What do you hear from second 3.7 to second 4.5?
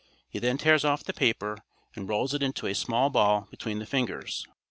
the fingers.